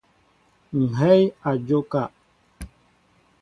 [0.81, 2.03] Ŋhɛy a njóka.